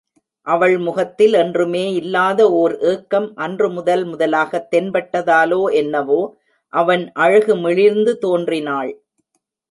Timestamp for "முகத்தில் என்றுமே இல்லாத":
0.77-2.51